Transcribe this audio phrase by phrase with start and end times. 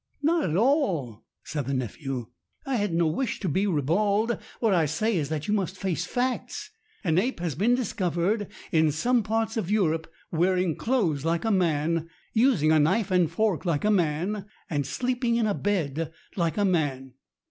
[0.23, 2.31] "Not at all," said the nephew.
[2.65, 4.35] "I had no wish to be ribald.
[4.59, 6.71] What I say is that you must face facts.
[7.03, 12.09] An ape has been discovered in some part of Europe wearing clothes like a man,
[12.33, 14.47] using a knife and fork like a man,
[14.81, 17.13] sleeping in a bed like a man."